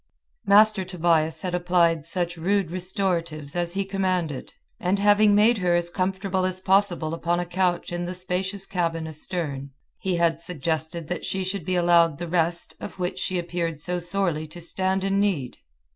[0.47, 5.91] Master Tobias had applied such rude restoratives as he commanded, and having made her as
[5.91, 9.69] comfortable as possible upon a couch in the spacious cabin astern,
[9.99, 13.99] he had suggested that she should be allowed the rest of which she appeared so
[13.99, 15.57] sorely to stand in need.